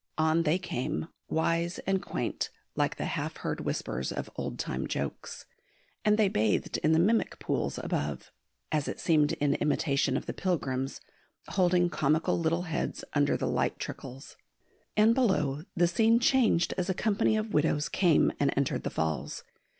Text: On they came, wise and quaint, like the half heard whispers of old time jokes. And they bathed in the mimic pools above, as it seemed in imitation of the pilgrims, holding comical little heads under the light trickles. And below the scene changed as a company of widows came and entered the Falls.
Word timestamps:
On 0.17 0.41
they 0.41 0.57
came, 0.57 1.09
wise 1.29 1.77
and 1.85 2.01
quaint, 2.01 2.49
like 2.75 2.95
the 2.95 3.05
half 3.05 3.37
heard 3.37 3.59
whispers 3.59 4.11
of 4.11 4.31
old 4.35 4.57
time 4.57 4.87
jokes. 4.87 5.45
And 6.03 6.17
they 6.17 6.27
bathed 6.27 6.77
in 6.79 6.93
the 6.93 6.97
mimic 6.97 7.37
pools 7.37 7.77
above, 7.77 8.31
as 8.71 8.87
it 8.87 8.99
seemed 8.99 9.33
in 9.33 9.53
imitation 9.53 10.17
of 10.17 10.25
the 10.25 10.33
pilgrims, 10.33 11.01
holding 11.49 11.87
comical 11.91 12.39
little 12.39 12.63
heads 12.63 13.03
under 13.13 13.37
the 13.37 13.45
light 13.47 13.77
trickles. 13.77 14.37
And 14.97 15.13
below 15.13 15.65
the 15.75 15.87
scene 15.87 16.19
changed 16.19 16.73
as 16.79 16.89
a 16.89 16.95
company 16.95 17.37
of 17.37 17.53
widows 17.53 17.87
came 17.87 18.33
and 18.39 18.51
entered 18.57 18.81
the 18.81 18.89
Falls. 18.89 19.43